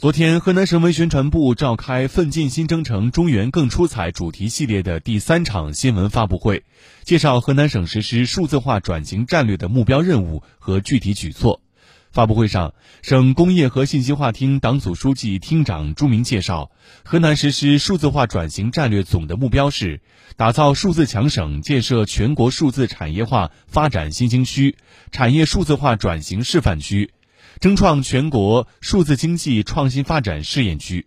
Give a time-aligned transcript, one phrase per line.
[0.00, 6.62] 昨天，河南省委宣传部召开“奋进新征程，中原更出彩”主题系列的第三场新闻发布会，
[7.02, 11.62] 介绍河南省实施数字化转型战略的目标任务和具体举措。
[12.12, 16.70] 发布会上，省工业和信息化厅党组书记、厅长朱明介绍，
[17.04, 20.00] 河南实施数字化转型战略总的目标是
[20.36, 24.76] 打造数字强省，建设全国数字产业化发展新兴区、
[25.10, 27.10] 产业数字化转型示范区。
[27.60, 31.06] 争创全国数字经济创新发展试验区。